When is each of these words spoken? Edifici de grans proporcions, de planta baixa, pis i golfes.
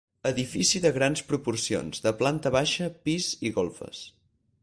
Edifici 0.27 0.79
de 0.85 0.91
grans 0.95 1.21
proporcions, 1.33 2.01
de 2.07 2.15
planta 2.23 2.53
baixa, 2.57 2.89
pis 3.09 3.31
i 3.51 3.55
golfes. 3.61 4.05